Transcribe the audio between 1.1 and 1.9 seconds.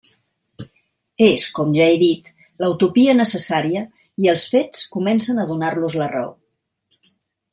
És, com ja